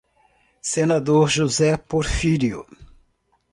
[0.63, 2.65] Senador José Porfírio